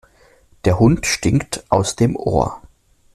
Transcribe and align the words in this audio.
Der 0.65 0.79
Hund 0.79 1.05
stinkt 1.05 1.63
aus 1.69 1.95
dem 1.95 2.15
Ohr. 2.15 2.59